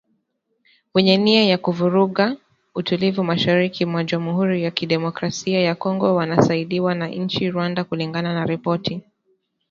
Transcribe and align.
Wenye 0.95 1.17
nia 1.17 1.43
ya 1.45 1.57
kuvuruga 1.57 2.37
utulivu 2.75 3.23
mashariki 3.23 3.85
mwa 3.85 4.03
jamuhuri 4.03 4.63
ya 4.63 4.71
kidemokrasia 4.71 5.59
ya 5.61 5.75
kongo 5.75 6.15
wanasaidiwa 6.15 6.95
na 6.95 7.11
Inchi 7.11 7.49
Rwanda 7.51 7.83
kulingana 7.83 8.33
na 8.33 8.45
ripoti 8.45 9.01